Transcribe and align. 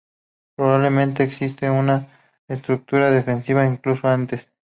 Probablemente 0.55 1.21
existiese 1.21 1.69
una 1.69 2.07
estructura 2.47 3.11
defensiva 3.11 3.67
incluso 3.67 4.07
antes. 4.07 4.47